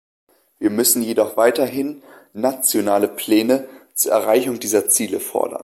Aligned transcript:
Wir 0.57 0.71
müssen 0.71 1.03
jedoch 1.03 1.37
weiterhin 1.37 2.01
nationale 2.33 3.07
Pläne 3.07 3.69
zur 3.93 4.13
Erreichung 4.13 4.59
dieser 4.59 4.87
Ziele 4.89 5.19
fordern. 5.19 5.59